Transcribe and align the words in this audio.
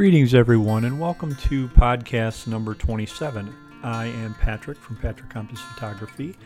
Greetings, 0.00 0.32
everyone, 0.32 0.86
and 0.86 0.98
welcome 0.98 1.36
to 1.36 1.68
podcast 1.68 2.46
number 2.46 2.74
27. 2.74 3.54
I 3.82 4.06
am 4.06 4.32
Patrick 4.32 4.78
from 4.78 4.96
Patrick 4.96 5.28
Compass 5.28 5.60
Photography, 5.60 6.38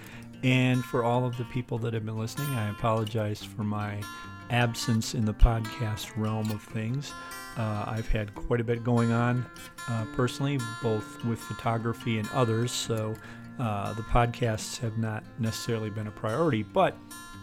and 0.42 0.84
for 0.84 1.04
all 1.04 1.25
of 1.25 1.36
the 1.36 1.44
people 1.44 1.78
that 1.78 1.94
have 1.94 2.04
been 2.04 2.18
listening, 2.18 2.48
I 2.48 2.70
apologize 2.70 3.44
for 3.44 3.62
my 3.62 4.02
absence 4.50 5.14
in 5.14 5.25
the 5.25 5.32
podcast 5.32 6.10
realm 6.17 6.50
of 6.50 6.64
things. 6.64 7.12
Uh, 7.56 7.84
I've 7.86 8.09
had 8.09 8.34
quite 8.34 8.61
a 8.61 8.64
bit 8.64 8.82
going 8.82 9.12
on 9.12 9.46
uh, 9.89 10.05
personally, 10.16 10.59
both 10.82 11.25
with 11.25 11.39
photography 11.39 12.18
and 12.18 12.29
others, 12.30 12.73
so 12.73 13.14
uh, 13.61 13.93
the 13.93 14.02
podcasts 14.02 14.80
have 14.80 14.98
not 14.98 15.23
necessarily 15.39 15.91
been 15.91 16.09
a 16.09 16.11
priority, 16.11 16.64
but 16.64 16.96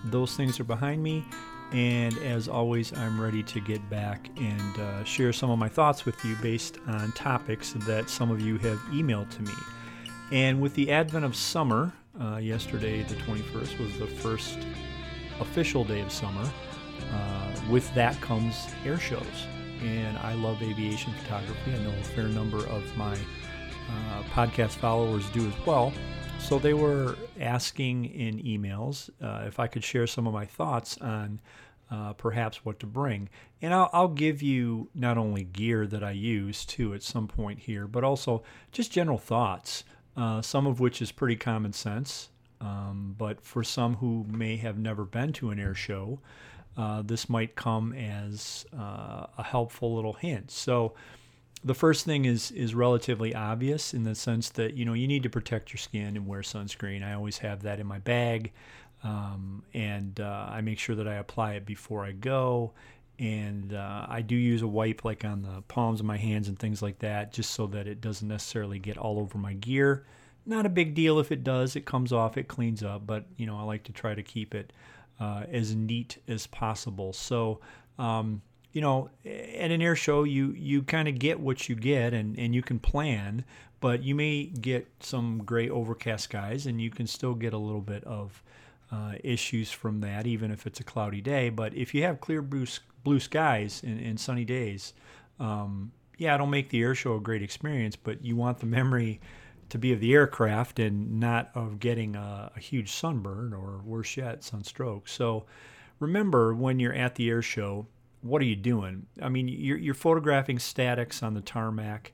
those 0.04 0.36
things 0.36 0.60
are 0.60 0.66
behind 0.66 1.02
me 1.02 1.24
and 1.74 2.18
as 2.20 2.48
always, 2.48 2.92
I'm 2.94 3.20
ready 3.20 3.44
to 3.44 3.60
get 3.62 3.88
back 3.90 4.30
and 4.38 4.80
uh, 4.80 5.04
share 5.04 5.32
some 5.32 5.50
of 5.50 5.58
my 5.58 5.70
thoughts 5.70 6.06
with 6.06 6.24
you 6.26 6.36
based 6.42 6.78
on 6.88 7.12
topics 7.14 7.74
that 7.74 8.10
some 8.10 8.30
of 8.30 8.42
you 8.42 8.58
have 8.58 8.78
emailed 8.92 9.30
to 9.32 9.42
me. 9.42 9.54
And 10.32 10.62
with 10.62 10.74
the 10.76 10.92
advent 10.92 11.24
of 11.24 11.36
summer, 11.36 11.94
uh, 12.20 12.38
yesterday, 12.38 13.04
the 13.04 13.16
21st, 13.16 13.80
was 13.80 13.98
the 13.98 14.08
first 14.08 14.60
official 15.40 15.84
day 15.84 16.02
of 16.02 16.12
summer. 16.12 16.50
Uh, 17.12 17.52
with 17.70 17.94
that 17.96 18.20
comes 18.22 18.68
air 18.86 18.98
shows. 18.98 19.48
And 19.82 20.18
I 20.20 20.34
love 20.34 20.62
aviation 20.62 21.14
photography. 21.14 21.74
I 21.74 21.80
know 21.80 21.90
a 21.90 22.04
fair 22.04 22.28
number 22.28 22.66
of 22.68 22.98
my 22.98 23.14
uh, 23.14 24.24
podcast 24.34 24.72
followers 24.72 25.30
do 25.30 25.48
as 25.48 25.66
well. 25.66 25.94
So 26.44 26.60
they 26.60 26.74
were 26.74 27.16
asking 27.40 28.06
in 28.06 28.40
emails 28.40 29.10
uh, 29.22 29.46
if 29.48 29.58
I 29.60 29.68
could 29.68 29.84
share 29.86 30.06
some 30.06 30.28
of 30.28 30.34
my 30.34 30.46
thoughts 30.46 30.98
on 30.98 31.40
uh, 31.90 32.14
perhaps 32.14 32.66
what 32.66 32.80
to 32.80 32.86
bring. 32.86 33.30
And 33.62 33.74
I'll, 33.74 33.90
I'll, 33.94 34.08
give 34.08 34.42
you 34.42 34.90
not 34.96 35.18
only 35.18 35.44
gear 35.44 35.86
that 35.88 36.04
I 36.04 36.12
use 36.12 36.66
too 36.66 36.94
at 36.94 37.04
some 37.04 37.28
point 37.28 37.60
here, 37.60 37.88
but 37.88 38.04
also 38.04 38.44
just 38.72 38.92
general 38.92 39.18
thoughts, 39.18 39.84
uh, 40.16 40.42
some 40.42 40.68
of 40.68 40.80
which 40.80 41.02
is 41.02 41.12
pretty 41.12 41.36
common 41.36 41.74
sense. 41.74 42.30
Um, 42.62 43.16
but 43.18 43.42
for 43.42 43.64
some 43.64 43.96
who 43.96 44.26
may 44.30 44.58
have 44.58 44.78
never 44.78 45.04
been 45.04 45.34
to 45.34 45.50
an 45.50 45.60
air 45.60 45.74
show, 45.74 46.20
uh, 46.78 47.02
this 47.02 47.30
might 47.30 47.56
come 47.56 47.94
as 47.94 48.66
uh, 48.78 49.26
a 49.38 49.44
helpful 49.44 49.96
little 49.96 50.14
hint. 50.14 50.52
So, 50.52 50.94
the 51.64 51.76
first 51.76 52.06
thing 52.06 52.26
is 52.26 52.52
is 52.52 52.74
relatively 52.74 53.36
obvious 53.36 53.94
in 53.94 54.04
the 54.04 54.16
sense 54.16 54.50
that 54.50 54.74
you 54.76 54.86
know 54.86 54.94
you 54.94 55.08
need 55.08 55.24
to 55.24 55.30
protect 55.30 55.72
your 55.72 55.78
skin 55.78 56.18
and 56.18 56.28
wear 56.28 56.42
sunscreen. 56.42 57.04
I 57.04 57.14
always 57.14 57.38
have 57.40 57.64
that 57.64 57.80
in 57.80 57.88
my 57.88 58.00
bag, 58.00 58.52
um, 59.04 59.64
and 59.74 60.20
uh, 60.20 60.48
I 60.50 60.62
make 60.62 60.80
sure 60.80 60.96
that 60.96 61.08
I 61.08 61.16
apply 61.16 61.54
it 61.54 61.66
before 61.66 62.04
I 62.04 62.14
go. 62.14 62.72
And 63.20 63.76
uh, 63.76 64.08
I 64.10 64.22
do 64.22 64.36
use 64.36 64.64
a 64.64 64.68
wipe 64.68 65.06
like 65.06 65.24
on 65.24 65.44
the 65.44 65.62
palms 65.68 66.00
of 66.00 66.08
my 66.08 66.18
hands 66.18 66.48
and 66.48 66.58
things 66.58 66.82
like 66.82 66.98
that, 67.00 67.32
just 67.32 67.52
so 67.52 67.68
that 67.68 67.88
it 67.88 68.02
doesn't 68.02 68.28
necessarily 68.28 68.80
get 68.80 68.98
all 68.98 69.20
over 69.20 69.38
my 69.38 69.54
gear. 69.54 70.06
Not 70.48 70.66
a 70.66 70.70
big 70.70 70.96
deal 70.96 71.20
if 71.20 71.32
it 71.32 71.44
does; 71.44 71.76
it 71.76 71.86
comes 71.86 72.12
off, 72.12 72.38
it 72.38 72.48
cleans 72.48 72.82
up. 72.82 73.06
But 73.06 73.26
you 73.38 73.46
know, 73.46 73.58
I 73.58 73.64
like 73.64 73.84
to 73.84 73.92
try 73.92 74.16
to 74.16 74.24
keep 74.24 74.56
it 74.56 74.74
uh, 75.20 75.44
as 75.52 75.76
neat 75.76 76.18
as 76.28 76.48
possible. 76.48 77.14
So. 77.14 77.60
Um, 78.00 78.42
you 78.72 78.82
know, 78.82 79.10
at 79.26 79.72
an 79.72 79.82
air 79.82 79.96
show, 79.96 80.24
you 80.24 80.52
you 80.52 80.84
kind 80.84 81.08
of 81.08 81.20
get 81.20 81.40
what 81.40 81.68
you 81.68 81.76
get, 81.76 82.14
and 82.14 82.38
and 82.38 82.56
you 82.56 82.62
can 82.62 82.80
plan, 82.80 83.44
but 83.80 84.04
you 84.04 84.16
may 84.16 84.46
get 84.46 84.88
some 85.00 85.44
gray 85.44 85.70
overcast 85.70 86.26
skies, 86.26 86.66
and 86.66 86.82
you 86.82 86.90
can 86.90 87.08
still 87.08 87.34
get 87.36 87.54
a 87.54 87.58
little 87.58 87.82
bit 87.82 88.04
of 88.06 88.42
uh, 88.92 89.14
issues 89.24 89.72
from 89.72 90.02
that, 90.02 90.26
even 90.28 90.52
if 90.52 90.66
it's 90.66 90.80
a 90.80 90.84
cloudy 90.84 91.22
day. 91.22 91.50
But 91.50 91.74
if 91.74 91.94
you 91.94 92.04
have 92.04 92.22
clear 92.22 92.42
blue 92.42 92.66
blue 93.04 93.20
skies 93.20 93.82
and, 93.86 94.00
and 94.00 94.20
sunny 94.20 94.46
days, 94.46 94.94
um, 95.40 95.92
yeah, 96.18 96.36
it'll 96.36 96.48
make 96.48 96.70
the 96.70 96.82
air 96.82 96.96
show 96.96 97.16
a 97.16 97.20
great 97.20 97.42
experience. 97.42 97.96
But 97.96 98.24
you 98.24 98.36
want 98.36 98.60
the 98.60 98.68
memory 98.68 99.20
to 99.70 99.78
be 99.78 99.94
of 99.94 100.00
the 100.02 100.14
aircraft 100.14 100.80
and 100.80 101.20
not 101.20 101.50
of 101.56 101.80
getting 101.80 102.16
a, 102.16 102.52
a 102.56 102.60
huge 102.60 102.92
sunburn 102.92 103.54
or 103.54 103.82
worse 103.86 104.18
yet, 104.18 104.44
sunstroke. 104.44 105.08
So 105.08 105.46
remember 106.00 106.54
when 106.54 106.80
you're 106.80 106.94
at 106.94 107.16
the 107.16 107.30
air 107.30 107.42
show 107.42 107.88
what 108.22 108.42
are 108.42 108.46
you 108.46 108.56
doing? 108.56 109.08
I 109.22 109.30
mean, 109.30 109.48
you're, 109.48 109.78
you're 109.78 109.94
photographing 109.94 110.60
statics 110.60 111.24
on 111.24 111.34
the 111.34 111.42
tarmac 111.42 112.14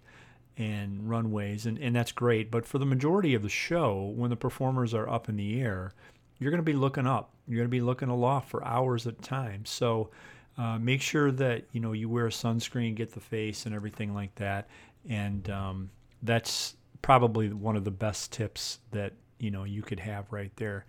and 0.57 1.07
runways, 1.07 1.65
and, 1.65 1.77
and 1.77 1.95
that's 1.95 2.11
great. 2.11 2.49
But 2.49 2.65
for 2.65 2.77
the 2.77 2.85
majority 2.85 3.35
of 3.35 3.43
the 3.43 3.49
show, 3.49 4.13
when 4.15 4.29
the 4.29 4.35
performers 4.35 4.93
are 4.93 5.09
up 5.09 5.29
in 5.29 5.35
the 5.35 5.61
air, 5.61 5.93
you're 6.39 6.51
going 6.51 6.59
to 6.59 6.63
be 6.63 6.73
looking 6.73 7.07
up. 7.07 7.31
You're 7.47 7.57
going 7.57 7.67
to 7.67 7.71
be 7.71 7.81
looking 7.81 8.09
aloft 8.09 8.49
for 8.49 8.63
hours 8.63 9.07
at 9.07 9.13
a 9.13 9.21
time. 9.21 9.65
So 9.65 10.09
uh, 10.57 10.79
make 10.79 11.01
sure 11.01 11.31
that 11.31 11.65
you 11.71 11.79
know 11.79 11.91
you 11.91 12.09
wear 12.09 12.27
a 12.27 12.31
sunscreen, 12.31 12.95
get 12.95 13.11
the 13.11 13.19
face, 13.19 13.65
and 13.65 13.75
everything 13.75 14.13
like 14.13 14.33
that. 14.35 14.67
And 15.07 15.49
um, 15.49 15.89
that's 16.23 16.75
probably 17.01 17.49
one 17.53 17.75
of 17.75 17.83
the 17.83 17.91
best 17.91 18.31
tips 18.33 18.79
that 18.91 19.13
you 19.39 19.51
know 19.51 19.63
you 19.63 19.81
could 19.81 19.99
have 19.99 20.31
right 20.31 20.51
there. 20.55 20.85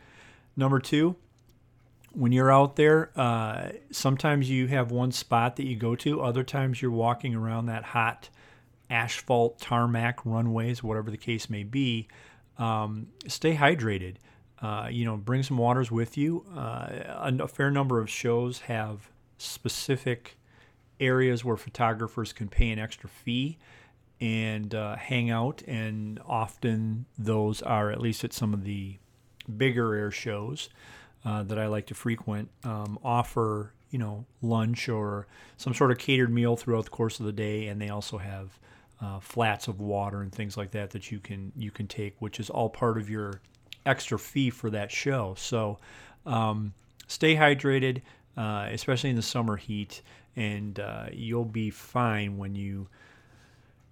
Number 0.56 0.80
two, 0.80 1.16
when 2.12 2.32
you're 2.32 2.52
out 2.52 2.76
there, 2.76 3.10
uh, 3.16 3.70
sometimes 3.91 4.48
you 4.50 4.66
have 4.69 4.91
one 4.91 5.12
spot 5.12 5.56
that 5.56 5.66
you 5.66 5.76
go 5.76 5.94
to. 5.96 6.20
Other 6.20 6.42
times 6.42 6.80
you're 6.80 6.91
walking 6.91 7.34
around 7.34 7.66
that 7.66 7.84
hot 7.84 8.28
asphalt, 8.91 9.60
tarmac, 9.60 10.24
runways, 10.24 10.82
whatever 10.82 11.10
the 11.10 11.18
case 11.18 11.50
may 11.50 11.62
be. 11.62 12.08
Um, 12.58 13.08
stay 13.26 13.54
hydrated. 13.54 14.16
Uh, 14.60 14.88
you 14.91 15.04
know, 15.04 15.16
bring 15.16 15.42
some 15.42 15.56
waters 15.56 15.91
with 15.91 16.16
you. 16.16 16.44
Uh, 16.56 16.88
a, 17.41 17.47
fair 17.47 17.70
number 17.70 18.00
of 18.00 18.10
shows 18.10 18.60
have 18.60 19.08
specific 19.36 20.36
areas 20.98 21.44
where 21.44 21.56
photographers 21.56 22.32
can 22.32 22.48
pay 22.48 22.70
an 22.70 22.78
extra 22.78 23.08
fee 23.08 23.56
and 24.20 24.74
uh, 24.74 24.97
hang 24.97 25.30
out, 25.30 25.62
and 25.68 26.18
often 26.26 27.06
those 27.16 27.62
are 27.62 27.92
at 27.92 28.00
least 28.00 28.24
at 28.24 28.32
some 28.32 28.52
of 28.52 28.64
the 28.64 28.97
bigger 29.56 29.94
air 29.94 30.10
shows 30.10 30.68
uh, 31.24 31.42
that 31.44 31.58
I 31.58 31.66
like 31.66 31.86
to 31.86 31.94
frequent 31.94 32.48
um, 32.64 32.98
offer 33.02 33.72
you 33.90 33.98
know 33.98 34.26
lunch 34.42 34.88
or 34.88 35.26
some 35.56 35.74
sort 35.74 35.90
of 35.90 35.98
catered 35.98 36.32
meal 36.32 36.56
throughout 36.56 36.84
the 36.84 36.90
course 36.90 37.20
of 37.20 37.26
the 37.26 37.32
day, 37.32 37.68
and 37.68 37.80
they 37.80 37.88
also 37.88 38.18
have 38.18 38.58
uh, 39.00 39.20
flats 39.20 39.68
of 39.68 39.80
water 39.80 40.22
and 40.22 40.32
things 40.32 40.56
like 40.56 40.72
that 40.72 40.90
that 40.90 41.10
you 41.10 41.18
can 41.18 41.52
you 41.56 41.70
can 41.70 41.86
take, 41.86 42.16
which 42.20 42.40
is 42.40 42.50
all 42.50 42.68
part 42.68 42.98
of 42.98 43.08
your 43.08 43.40
extra 43.86 44.18
fee 44.18 44.50
for 44.50 44.70
that 44.70 44.90
show. 44.90 45.34
So 45.38 45.78
um, 46.26 46.74
stay 47.06 47.36
hydrated, 47.36 48.02
uh, 48.36 48.68
especially 48.70 49.10
in 49.10 49.16
the 49.16 49.22
summer 49.22 49.56
heat, 49.56 50.02
and 50.36 50.78
uh, 50.78 51.06
you'll 51.12 51.44
be 51.44 51.70
fine 51.70 52.36
when 52.36 52.54
you 52.54 52.88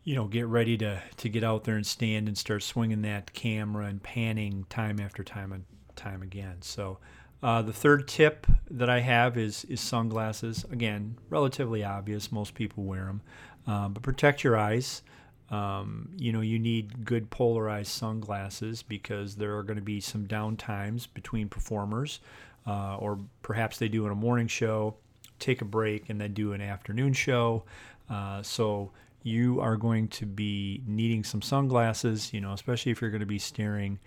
you 0.05 0.15
know 0.15 0.27
get 0.27 0.47
ready 0.47 0.77
to 0.79 1.03
to 1.17 1.29
get 1.29 1.45
out 1.45 1.65
there 1.65 1.77
and 1.77 1.87
stand 1.87 2.29
and 2.29 2.37
start 2.37 2.63
swinging 2.63 3.03
that 3.03 3.33
camera 3.33 3.87
and 3.87 4.03
panning 4.03 4.67
time 4.69 5.01
after 5.01 5.25
time 5.25 5.53
time 5.97 6.23
again. 6.23 6.57
So 6.61 6.99
uh, 7.43 7.63
the 7.63 7.73
third 7.73 8.09
tip 8.09 8.47
that 8.71 8.89
I 8.89 9.01
have 9.01 9.37
is 9.37 9.65
is 9.65 9.81
sunglasses. 9.81 10.65
Again, 10.71 11.19
relatively 11.29 11.85
obvious. 11.85 12.33
Most 12.33 12.55
people 12.55 12.85
wear 12.85 13.05
them, 13.05 13.21
uh, 13.67 13.89
but 13.89 14.03
protect 14.03 14.43
your 14.43 14.57
eyes. 14.57 15.03
Um, 15.51 16.09
you 16.17 16.33
know, 16.33 16.41
you 16.41 16.59
need 16.59 17.05
good 17.05 17.31
polarized 17.31 17.93
sunglasses 17.93 18.83
because 18.83 19.37
there 19.37 19.57
are 19.57 19.63
going 19.63 19.77
to 19.77 19.83
be 19.83 20.01
some 20.01 20.25
down 20.25 20.57
times 20.57 21.07
between 21.07 21.49
performers, 21.49 22.21
uh, 22.67 22.97
or 22.97 23.19
perhaps 23.43 23.79
they 23.79 23.89
do 23.89 24.07
in 24.07 24.13
a 24.13 24.17
morning 24.17 24.49
show, 24.49 24.97
take 25.39 25.61
a 25.61 25.65
break, 25.65 26.09
and 26.09 26.21
then 26.21 26.33
do 26.33 26.53
an 26.53 26.61
afternoon 26.61 27.13
show. 27.13 27.63
Uh, 28.11 28.43
so 28.43 28.91
you 29.23 29.61
are 29.61 29.77
going 29.77 30.09
to 30.09 30.27
be 30.27 30.83
needing 30.87 31.23
some 31.23 31.43
sunglasses. 31.43 32.33
You 32.33 32.41
know, 32.41 32.53
especially 32.53 32.93
if 32.93 33.01
you're 33.01 33.11
going 33.11 33.21
to 33.21 33.27
be 33.27 33.39
staring 33.39 33.99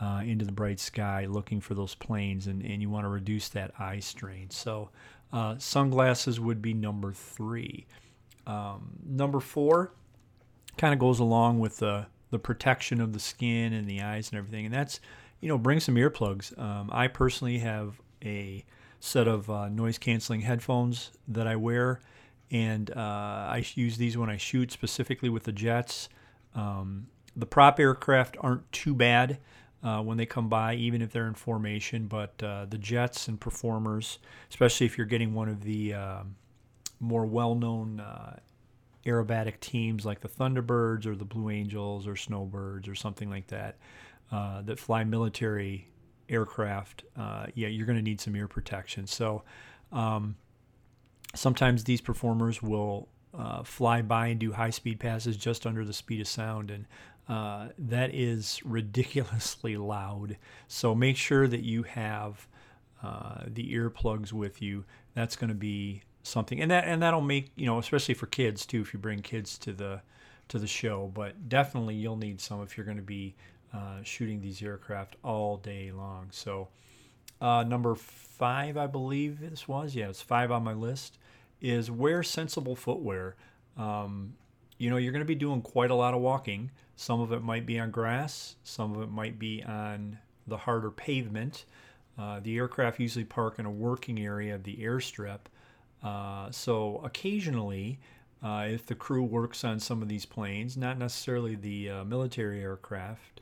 uh, 0.00 0.22
into 0.24 0.44
the 0.44 0.52
bright 0.52 0.80
sky 0.80 1.26
looking 1.26 1.60
for 1.60 1.74
those 1.74 1.94
planes, 1.94 2.46
and, 2.46 2.62
and 2.62 2.80
you 2.82 2.90
want 2.90 3.04
to 3.04 3.08
reduce 3.08 3.48
that 3.50 3.72
eye 3.78 4.00
strain. 4.00 4.50
So, 4.50 4.90
uh, 5.32 5.56
sunglasses 5.58 6.40
would 6.40 6.62
be 6.62 6.72
number 6.72 7.12
three. 7.12 7.86
Um, 8.46 8.90
number 9.04 9.40
four 9.40 9.92
kind 10.78 10.94
of 10.94 11.00
goes 11.00 11.18
along 11.18 11.60
with 11.60 11.78
the, 11.78 12.06
the 12.30 12.38
protection 12.38 13.00
of 13.00 13.12
the 13.12 13.18
skin 13.18 13.72
and 13.72 13.86
the 13.86 14.00
eyes 14.00 14.30
and 14.30 14.38
everything, 14.38 14.64
and 14.64 14.74
that's, 14.74 15.00
you 15.40 15.48
know, 15.48 15.58
bring 15.58 15.80
some 15.80 15.96
earplugs. 15.96 16.58
Um, 16.58 16.88
I 16.92 17.08
personally 17.08 17.58
have 17.58 18.00
a 18.24 18.64
set 19.00 19.28
of 19.28 19.50
uh, 19.50 19.68
noise 19.68 19.98
canceling 19.98 20.40
headphones 20.40 21.10
that 21.26 21.46
I 21.46 21.56
wear, 21.56 22.00
and 22.50 22.90
uh, 22.90 22.94
I 22.96 23.64
use 23.74 23.98
these 23.98 24.16
when 24.16 24.30
I 24.30 24.36
shoot 24.36 24.72
specifically 24.72 25.28
with 25.28 25.44
the 25.44 25.52
jets. 25.52 26.08
Um, 26.54 27.08
the 27.36 27.46
prop 27.46 27.78
aircraft 27.78 28.36
aren't 28.40 28.70
too 28.72 28.94
bad 28.94 29.38
uh, 29.82 30.02
when 30.02 30.16
they 30.16 30.26
come 30.26 30.48
by, 30.48 30.74
even 30.74 31.02
if 31.02 31.12
they're 31.12 31.28
in 31.28 31.34
formation. 31.34 32.06
But 32.06 32.42
uh, 32.42 32.66
the 32.68 32.78
Jets 32.78 33.28
and 33.28 33.40
performers, 33.40 34.18
especially 34.50 34.86
if 34.86 34.98
you're 34.98 35.06
getting 35.06 35.34
one 35.34 35.48
of 35.48 35.62
the 35.62 35.94
uh, 35.94 36.22
more 37.00 37.26
well-known 37.26 38.00
uh, 38.00 38.38
aerobatic 39.06 39.60
teams 39.60 40.04
like 40.04 40.20
the 40.20 40.28
Thunderbirds 40.28 41.06
or 41.06 41.14
the 41.14 41.24
Blue 41.24 41.50
Angels 41.50 42.06
or 42.06 42.16
Snowbirds 42.16 42.88
or 42.88 42.94
something 42.94 43.30
like 43.30 43.46
that, 43.48 43.76
uh, 44.32 44.62
that 44.62 44.78
fly 44.78 45.04
military 45.04 45.88
aircraft, 46.28 47.04
uh, 47.16 47.46
yeah, 47.54 47.68
you're 47.68 47.86
going 47.86 47.96
to 47.96 48.02
need 48.02 48.20
some 48.20 48.36
ear 48.36 48.48
protection. 48.48 49.06
So 49.06 49.44
um, 49.92 50.36
sometimes 51.34 51.84
these 51.84 52.00
performers 52.00 52.62
will 52.62 53.08
uh, 53.32 53.62
fly 53.62 54.02
by 54.02 54.28
and 54.28 54.40
do 54.40 54.52
high 54.52 54.70
speed 54.70 55.00
passes 55.00 55.36
just 55.36 55.66
under 55.66 55.84
the 55.84 55.92
speed 55.92 56.20
of 56.20 56.28
sound. 56.28 56.70
And 56.70 56.86
uh, 57.28 57.68
that 57.78 58.14
is 58.14 58.60
ridiculously 58.64 59.76
loud. 59.76 60.36
So 60.66 60.94
make 60.94 61.16
sure 61.16 61.46
that 61.46 61.62
you 61.62 61.82
have 61.84 62.46
uh, 63.02 63.44
the 63.46 63.74
earplugs 63.74 64.32
with 64.32 64.62
you. 64.62 64.84
That's 65.14 65.36
going 65.36 65.48
to 65.48 65.54
be 65.54 66.02
something, 66.22 66.60
and 66.60 66.70
that 66.70 66.84
and 66.84 67.02
that'll 67.02 67.20
make 67.20 67.50
you 67.56 67.66
know, 67.66 67.78
especially 67.78 68.14
for 68.14 68.26
kids 68.26 68.66
too, 68.66 68.80
if 68.80 68.92
you 68.92 68.98
bring 68.98 69.20
kids 69.20 69.58
to 69.58 69.72
the 69.72 70.00
to 70.48 70.58
the 70.58 70.66
show. 70.66 71.10
But 71.12 71.48
definitely 71.48 71.94
you'll 71.94 72.16
need 72.16 72.40
some 72.40 72.62
if 72.62 72.76
you're 72.76 72.86
going 72.86 72.96
to 72.96 73.02
be 73.02 73.34
uh, 73.74 74.02
shooting 74.02 74.40
these 74.40 74.62
aircraft 74.62 75.16
all 75.22 75.58
day 75.58 75.92
long. 75.92 76.28
So 76.30 76.68
uh, 77.40 77.64
number 77.64 77.94
five, 77.94 78.76
I 78.76 78.86
believe 78.86 79.40
this 79.40 79.68
was, 79.68 79.94
yeah, 79.94 80.08
it's 80.08 80.22
five 80.22 80.50
on 80.50 80.64
my 80.64 80.72
list, 80.72 81.18
is 81.60 81.90
wear 81.90 82.22
sensible 82.22 82.74
footwear. 82.74 83.36
Um, 83.76 84.34
you 84.78 84.90
know, 84.90 84.96
you're 84.96 85.12
going 85.12 85.20
to 85.20 85.26
be 85.26 85.34
doing 85.34 85.60
quite 85.60 85.90
a 85.90 85.94
lot 85.94 86.14
of 86.14 86.20
walking. 86.20 86.70
Some 86.96 87.20
of 87.20 87.32
it 87.32 87.42
might 87.42 87.66
be 87.66 87.78
on 87.78 87.90
grass, 87.90 88.56
some 88.64 88.94
of 88.94 89.02
it 89.02 89.10
might 89.10 89.38
be 89.38 89.62
on 89.62 90.18
the 90.46 90.56
harder 90.56 90.90
pavement. 90.90 91.64
Uh, 92.18 92.40
the 92.40 92.56
aircraft 92.56 92.98
usually 92.98 93.24
park 93.24 93.58
in 93.58 93.66
a 93.66 93.70
working 93.70 94.18
area 94.20 94.54
of 94.54 94.64
the 94.64 94.76
airstrip. 94.78 95.40
Uh, 96.02 96.50
so 96.50 97.00
occasionally, 97.04 97.98
uh, 98.42 98.66
if 98.68 98.86
the 98.86 98.94
crew 98.94 99.22
works 99.22 99.64
on 99.64 99.80
some 99.80 100.02
of 100.02 100.08
these 100.08 100.24
planes, 100.24 100.76
not 100.76 100.98
necessarily 100.98 101.54
the 101.54 101.90
uh, 101.90 102.04
military 102.04 102.62
aircraft, 102.62 103.40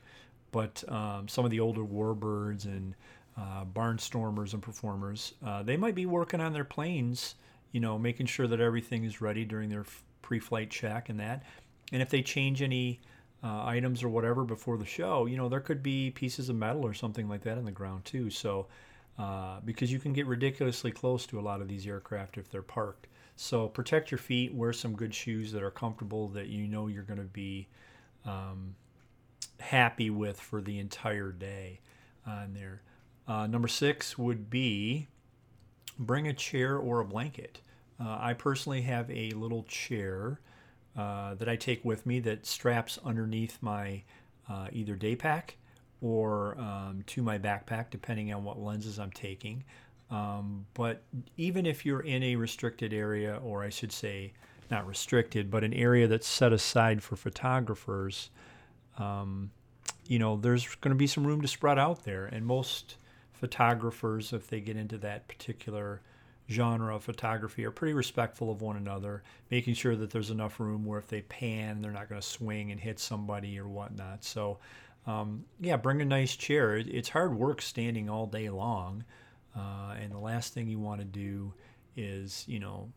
but 0.51 0.83
um, 0.87 1.27
some 1.27 1.45
of 1.45 1.51
the 1.51 1.59
older 1.59 1.83
warbirds 1.83 2.65
and 2.65 2.95
uh, 3.37 3.63
barnstormers 3.65 4.53
and 4.53 4.61
performers, 4.61 5.33
uh, 5.45 5.61
they 5.61 5.77
might 5.77 5.95
be 5.95 6.05
working 6.05 6.41
on 6.41 6.53
their 6.53 6.63
planes, 6.63 7.35
you 7.71 7.79
know, 7.79 7.99
making 7.99 8.25
sure 8.25 8.47
that 8.47 8.59
everything 8.59 9.03
is 9.03 9.21
ready 9.21 9.45
during 9.45 9.69
their 9.69 9.85
pre-flight 10.27 10.69
check 10.69 11.07
and 11.07 11.21
that. 11.21 11.43
And 11.93 12.01
if 12.01 12.09
they 12.09 12.21
change 12.21 12.61
any 12.61 12.99
uh, 13.41 13.63
items 13.63 14.03
or 14.03 14.09
whatever 14.09 14.43
before 14.43 14.77
the 14.77 14.85
show, 14.85 15.25
you 15.25 15.37
know, 15.37 15.47
there 15.47 15.61
could 15.61 15.81
be 15.81 16.11
pieces 16.11 16.49
of 16.49 16.57
metal 16.57 16.85
or 16.85 16.93
something 16.93 17.29
like 17.29 17.43
that 17.43 17.57
on 17.57 17.63
the 17.63 17.71
ground 17.71 18.03
too. 18.03 18.29
So, 18.29 18.67
uh, 19.17 19.61
because 19.63 19.89
you 19.89 19.99
can 19.99 20.11
get 20.11 20.27
ridiculously 20.27 20.91
close 20.91 21.25
to 21.27 21.39
a 21.39 21.41
lot 21.41 21.61
of 21.61 21.69
these 21.69 21.87
aircraft 21.87 22.37
if 22.37 22.51
they're 22.51 22.61
parked. 22.61 23.07
So 23.37 23.69
protect 23.69 24.11
your 24.11 24.17
feet. 24.17 24.53
Wear 24.53 24.73
some 24.73 24.97
good 24.97 25.15
shoes 25.15 25.53
that 25.53 25.63
are 25.63 25.71
comfortable 25.71 26.27
that 26.29 26.47
you 26.47 26.67
know 26.67 26.87
you're 26.87 27.03
going 27.03 27.19
to 27.19 27.25
be 27.25 27.69
um, 28.25 28.75
happy 29.61 30.09
with 30.09 30.41
for 30.41 30.59
the 30.59 30.77
entire 30.77 31.31
day 31.31 31.79
on 32.25 32.53
there. 32.53 32.81
Uh, 33.29 33.47
number 33.47 33.69
six 33.69 34.17
would 34.17 34.49
be 34.49 35.07
bring 35.97 36.27
a 36.27 36.33
chair 36.33 36.77
or 36.77 36.99
a 36.99 37.05
blanket. 37.05 37.61
Uh, 37.99 38.17
I 38.19 38.33
personally 38.33 38.81
have 38.81 39.09
a 39.09 39.31
little 39.31 39.63
chair 39.63 40.39
uh, 40.97 41.35
that 41.35 41.47
I 41.49 41.55
take 41.55 41.83
with 41.83 42.05
me 42.05 42.19
that 42.21 42.45
straps 42.45 42.99
underneath 43.03 43.57
my 43.61 44.03
uh, 44.49 44.67
either 44.71 44.95
day 44.95 45.15
pack 45.15 45.57
or 46.01 46.57
um, 46.59 47.03
to 47.07 47.21
my 47.21 47.37
backpack, 47.37 47.89
depending 47.89 48.33
on 48.33 48.43
what 48.43 48.59
lenses 48.59 48.99
I'm 48.99 49.11
taking. 49.11 49.63
Um, 50.09 50.65
but 50.73 51.03
even 51.35 51.65
if 51.65 51.85
you're 51.85 52.01
in 52.01 52.23
a 52.23 52.35
restricted 52.35 52.93
area, 52.93 53.39
or 53.43 53.63
I 53.63 53.69
should 53.69 53.91
say, 53.91 54.33
not 54.69 54.87
restricted, 54.87 55.49
but 55.49 55.63
an 55.63 55.73
area 55.73 56.07
that's 56.07 56.27
set 56.27 56.53
aside 56.53 57.01
for 57.01 57.15
photographers, 57.15 58.29
um, 58.97 59.51
you 60.07 60.19
know, 60.19 60.37
there's 60.37 60.75
going 60.75 60.91
to 60.91 60.97
be 60.97 61.07
some 61.07 61.25
room 61.25 61.41
to 61.41 61.47
spread 61.47 61.77
out 61.77 62.03
there. 62.05 62.25
And 62.25 62.45
most 62.45 62.95
photographers, 63.33 64.33
if 64.33 64.47
they 64.47 64.61
get 64.61 64.77
into 64.77 64.97
that 64.99 65.27
particular 65.27 66.01
genre 66.49 66.95
of 66.95 67.03
photography, 67.03 67.65
are 67.65 67.71
pretty 67.71 67.93
respectful 67.93 68.49
of 68.49 68.61
one 68.61 68.77
another, 68.77 69.23
making 69.51 69.73
sure 69.73 69.95
that 69.95 70.11
there's 70.11 70.29
enough 70.29 70.59
room 70.59 70.85
where 70.85 70.99
if 70.99 71.07
they 71.07 71.21
pan, 71.23 71.81
they're 71.81 71.91
not 71.91 72.09
going 72.09 72.21
to 72.21 72.27
swing 72.27 72.71
and 72.71 72.79
hit 72.79 72.99
somebody 72.99 73.59
or 73.59 73.67
whatnot. 73.67 74.23
So, 74.23 74.59
um, 75.05 75.45
yeah, 75.59 75.77
bring 75.77 76.01
a 76.01 76.05
nice 76.05 76.35
chair. 76.35 76.77
It's 76.77 77.09
hard 77.09 77.35
work 77.35 77.61
standing 77.61 78.09
all 78.09 78.25
day 78.25 78.49
long. 78.49 79.03
Uh, 79.55 79.95
and 79.99 80.11
the 80.11 80.19
last 80.19 80.53
thing 80.53 80.67
you 80.67 80.79
want 80.79 80.99
to 81.01 81.05
do 81.05 81.53
is, 81.95 82.45
you 82.47 82.59
know, 82.59 82.91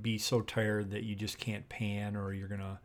be 0.00 0.18
so 0.18 0.40
tired 0.40 0.90
that 0.90 1.02
you 1.02 1.14
just 1.14 1.38
can't 1.38 1.68
pan 1.68 2.16
or 2.16 2.32
you're 2.32 2.48
going 2.48 2.60
to, 2.60 2.78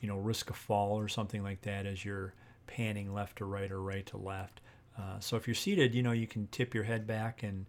you 0.00 0.08
know, 0.08 0.16
risk 0.16 0.50
a 0.50 0.54
fall 0.54 0.98
or 0.98 1.06
something 1.06 1.42
like 1.42 1.60
that 1.62 1.86
as 1.86 2.04
you're 2.04 2.34
panning 2.66 3.12
left 3.12 3.38
to 3.38 3.44
right 3.44 3.70
or 3.70 3.80
right 3.80 4.06
to 4.06 4.16
left. 4.16 4.60
Uh, 4.98 5.20
so 5.20 5.36
if 5.36 5.46
you're 5.46 5.54
seated, 5.54 5.94
you 5.94 6.02
know, 6.02 6.12
you 6.12 6.26
can 6.26 6.46
tip 6.48 6.74
your 6.74 6.84
head 6.84 7.06
back 7.06 7.42
and 7.42 7.66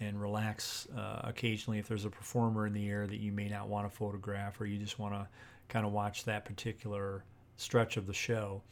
and 0.00 0.20
relax 0.20 0.88
uh, 0.96 1.20
occasionally 1.24 1.78
if 1.78 1.86
there's 1.86 2.06
a 2.06 2.10
performer 2.10 2.66
in 2.66 2.72
the 2.72 2.88
air 2.88 3.06
that 3.06 3.20
you 3.20 3.32
may 3.32 3.48
not 3.48 3.68
want 3.68 3.90
to 3.90 3.94
photograph 3.94 4.60
or 4.60 4.66
you 4.66 4.78
just 4.78 4.98
want 4.98 5.14
to 5.14 5.28
kind 5.68 5.86
of 5.86 5.92
watch 5.92 6.24
that 6.24 6.44
particular 6.44 7.24
stretch 7.56 7.96
of 7.96 8.06
the 8.06 8.14
show. 8.14 8.62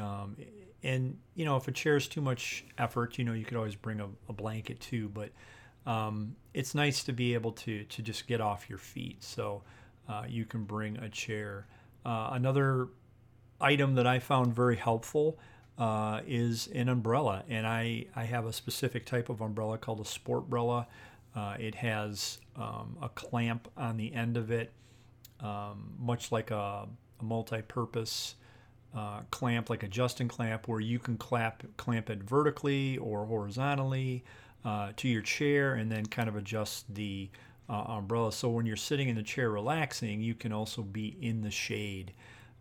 Um, 0.00 0.36
and 0.82 1.18
you 1.34 1.44
know, 1.44 1.56
if 1.56 1.68
a 1.68 1.72
chair 1.72 1.96
is 1.96 2.08
too 2.08 2.22
much 2.22 2.64
effort, 2.78 3.18
you 3.18 3.24
know, 3.24 3.34
you 3.34 3.44
could 3.44 3.56
always 3.56 3.76
bring 3.76 4.00
a, 4.00 4.08
a 4.28 4.32
blanket 4.32 4.80
too. 4.80 5.10
But 5.10 5.30
um, 5.86 6.36
it's 6.54 6.74
nice 6.74 7.04
to 7.04 7.12
be 7.12 7.34
able 7.34 7.52
to 7.52 7.84
to 7.84 8.02
just 8.02 8.26
get 8.26 8.40
off 8.40 8.68
your 8.68 8.78
feet. 8.78 9.22
So 9.22 9.62
uh, 10.08 10.24
you 10.28 10.44
can 10.44 10.64
bring 10.64 10.96
a 10.98 11.08
chair. 11.08 11.66
Uh, 12.04 12.30
another 12.32 12.88
item 13.60 13.94
that 13.96 14.06
I 14.06 14.18
found 14.18 14.54
very 14.54 14.76
helpful 14.76 15.38
uh, 15.80 16.20
is 16.28 16.68
an 16.74 16.88
umbrella, 16.88 17.42
and 17.48 17.66
I 17.66 18.04
I 18.14 18.24
have 18.24 18.44
a 18.46 18.52
specific 18.52 19.06
type 19.06 19.30
of 19.30 19.40
umbrella 19.40 19.78
called 19.78 20.00
a 20.00 20.04
sport 20.04 20.44
umbrella. 20.44 20.86
Uh, 21.34 21.56
it 21.58 21.74
has 21.74 22.38
um, 22.56 22.96
a 23.00 23.08
clamp 23.08 23.68
on 23.76 23.96
the 23.96 24.12
end 24.12 24.36
of 24.36 24.50
it, 24.50 24.72
um, 25.40 25.94
much 25.98 26.30
like 26.30 26.50
a, 26.50 26.86
a 27.20 27.22
multi-purpose 27.22 28.34
uh, 28.94 29.20
clamp, 29.30 29.70
like 29.70 29.82
a 29.82 29.88
Justin 29.88 30.28
clamp, 30.28 30.68
where 30.68 30.80
you 30.80 30.98
can 30.98 31.16
clap, 31.16 31.62
clamp 31.76 32.10
it 32.10 32.22
vertically 32.22 32.98
or 32.98 33.24
horizontally 33.24 34.24
uh, 34.64 34.90
to 34.96 35.08
your 35.08 35.22
chair 35.22 35.74
and 35.74 35.90
then 35.90 36.04
kind 36.04 36.28
of 36.28 36.36
adjust 36.36 36.92
the 36.94 37.30
uh, 37.68 37.84
umbrella. 37.86 38.32
So 38.32 38.48
when 38.48 38.66
you're 38.66 38.76
sitting 38.76 39.08
in 39.08 39.16
the 39.16 39.22
chair 39.22 39.50
relaxing, 39.50 40.20
you 40.20 40.34
can 40.34 40.52
also 40.52 40.82
be 40.82 41.16
in 41.20 41.42
the 41.42 41.50
shade. 41.50 42.12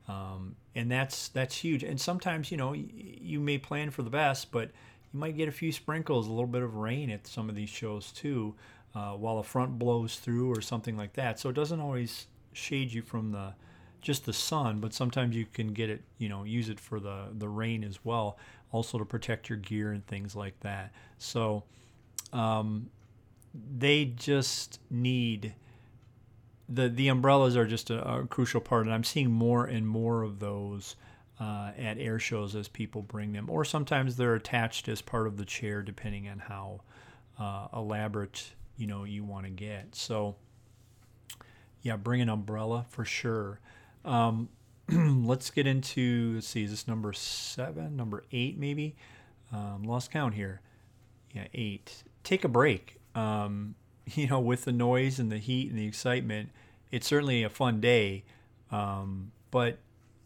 Um, 0.10 0.56
and 0.74 0.92
that's 0.92 1.30
that's 1.30 1.56
huge. 1.56 1.84
And 1.84 2.02
sometimes 2.02 2.52
you 2.52 2.58
know 2.58 2.74
you 2.74 3.40
may 3.40 3.58
plan 3.60 3.92
for 3.92 4.02
the 4.02 4.10
best, 4.10 4.52
but 4.52 4.72
you 5.14 5.20
might 5.20 5.38
get 5.38 5.48
a 5.48 5.52
few 5.52 5.72
sprinkles, 5.72 6.28
a 6.28 6.32
little 6.32 6.48
bit 6.48 6.64
of 6.64 6.76
rain 6.76 7.10
at 7.12 7.28
some 7.28 7.48
of 7.48 7.56
these 7.56 7.70
shows 7.70 8.12
too, 8.12 8.56
uh, 8.96 9.12
while 9.12 9.38
a 9.38 9.44
front 9.44 9.78
blows 9.78 10.18
through 10.18 10.52
or 10.52 10.62
something 10.62 10.98
like 10.98 11.14
that. 11.14 11.40
So 11.40 11.50
it 11.50 11.56
doesn't 11.56 11.80
always 11.80 12.26
shade 12.54 12.92
you 12.92 13.04
from 13.04 13.32
the 13.32 13.54
just 14.02 14.26
the 14.26 14.34
sun, 14.34 14.80
but 14.80 14.94
sometimes 14.94 15.36
you 15.36 15.46
can 15.46 15.74
get 15.74 15.90
it, 15.90 16.02
you 16.18 16.30
know, 16.30 16.44
use 16.44 16.70
it 16.70 16.80
for 16.80 17.00
the 17.00 17.26
the 17.38 17.48
rain 17.48 17.84
as 17.84 18.00
well, 18.04 18.38
also 18.72 18.98
to 18.98 19.06
protect 19.06 19.48
your 19.48 19.60
gear 19.60 19.92
and 19.92 20.06
things 20.08 20.36
like 20.36 20.60
that. 20.62 20.92
So 21.20 21.66
um, 22.34 22.90
they 23.78 24.06
just 24.06 24.80
need 24.90 25.54
the 26.70 26.88
the 26.88 27.08
umbrellas 27.08 27.58
are 27.58 27.66
just 27.66 27.90
a, 27.90 28.08
a, 28.08 28.28
crucial 28.28 28.62
part, 28.62 28.86
and 28.86 28.94
I'm 28.94 29.04
seeing 29.04 29.32
more 29.32 29.66
and 29.66 29.88
more 29.88 30.24
of 30.24 30.40
those 30.40 30.96
uh, 31.40 31.72
at 31.78 31.98
air 31.98 32.20
shows 32.20 32.56
as 32.56 32.68
people 32.68 33.02
bring 33.02 33.34
them, 33.34 33.50
or 33.50 33.66
sometimes 33.66 34.16
they're 34.16 34.36
attached 34.36 34.88
as 34.88 35.02
part 35.02 35.28
of 35.28 35.38
the 35.38 35.46
chair, 35.46 35.82
depending 35.82 36.30
on 36.30 36.40
how 36.40 36.82
uh, 37.40 37.68
elaborate 37.74 38.54
you 38.78 38.88
know 38.88 39.04
you 39.04 39.24
want 39.24 39.46
to 39.46 39.52
get. 39.52 39.96
So 39.96 40.36
yeah, 41.82 41.96
bring 41.96 42.22
an 42.22 42.30
umbrella 42.30 42.86
for 42.90 43.06
sure. 43.06 43.60
Um, 44.06 44.50
let's 44.90 45.50
get 45.50 45.68
into, 45.68 46.34
let's 46.36 46.48
see, 46.48 46.64
is 46.64 46.72
this 46.72 46.88
number 46.88 47.14
seven, 47.14 47.96
number 47.96 48.24
eight, 48.32 48.58
maybe? 48.58 48.96
Um, 49.52 49.84
lost 49.84 50.12
count 50.12 50.34
here. 50.34 50.62
Yeah, 51.34 51.48
eight. 51.54 52.04
Take 52.24 52.44
a 52.44 52.48
break. 52.48 53.00
Um, 53.16 53.76
you 54.16 54.28
know, 54.28 54.40
with 54.40 54.66
the 54.66 54.72
noise 54.72 55.20
and 55.20 55.32
the 55.32 55.38
heat 55.38 55.70
and 55.70 55.78
the 55.78 55.88
excitement, 55.88 56.50
it's 56.92 57.08
certainly 57.08 57.44
a 57.44 57.50
fun 57.50 57.80
day. 57.80 58.24
Um, 58.72 59.32
but 59.52 59.80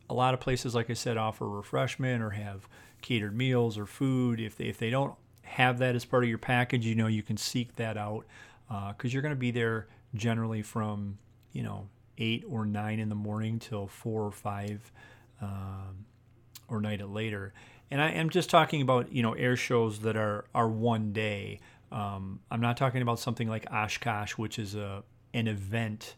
a 0.10 0.14
lot 0.14 0.34
of 0.34 0.40
places, 0.40 0.76
like 0.76 0.90
I 0.90 0.94
said, 0.94 1.18
offer 1.18 1.48
refreshment 1.48 2.22
or 2.22 2.32
have 2.32 2.68
catered 3.02 3.36
meals 3.36 3.78
or 3.78 3.86
food. 3.86 4.40
If 4.40 4.58
they, 4.58 4.66
if 4.66 4.78
they 4.78 4.90
don't 4.90 5.16
have 5.44 5.80
that 5.80 5.96
as 5.96 6.06
part 6.06 6.24
of 6.24 6.30
your 6.30 6.38
package, 6.38 6.86
you 6.86 6.96
know, 6.96 7.08
you 7.08 7.24
can 7.24 7.38
seek 7.38 7.76
that 7.78 7.98
out 7.98 8.26
because 8.68 9.12
uh, 9.12 9.14
you're 9.14 9.22
going 9.22 9.34
to 9.34 9.40
be 9.40 9.52
there 9.52 9.88
generally 10.16 10.62
from, 10.62 11.18
you 11.52 11.64
know, 11.64 11.88
eight 12.18 12.44
or 12.48 12.66
nine 12.66 13.00
in 13.00 13.10
the 13.10 13.16
morning 13.16 13.60
till 13.60 13.88
four 13.88 14.24
or 14.24 14.32
five 14.32 14.92
um, 15.42 16.06
or 16.68 16.82
night 16.82 17.02
at 17.02 17.10
later. 17.10 17.54
And 17.92 18.02
I 18.02 18.12
am 18.12 18.30
just 18.30 18.50
talking 18.50 18.82
about 18.82 19.12
you 19.12 19.22
know 19.22 19.34
air 19.34 19.56
shows 19.56 20.00
that 20.00 20.16
are 20.16 20.46
are 20.56 20.68
one 20.68 21.14
day. 21.14 21.60
Um, 21.94 22.40
I'm 22.50 22.60
not 22.60 22.76
talking 22.76 23.04
about 23.04 23.20
something 23.20 23.48
like 23.48 23.72
Oshkosh, 23.72 24.34
which 24.34 24.58
is 24.58 24.76
a 24.76 25.04
an 25.34 25.48
event, 25.48 26.16